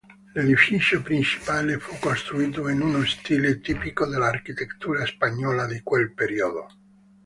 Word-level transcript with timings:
L'edificio 0.33 0.99
principale 1.03 1.77
fu 1.77 1.95
costruito 1.99 2.67
in 2.69 2.81
uno 2.81 3.05
stile 3.05 3.59
tipico 3.59 4.07
dell'architettura 4.07 5.05
spagnola 5.05 5.67
di 5.67 5.81
quel 5.83 6.11
periodo. 6.13 6.67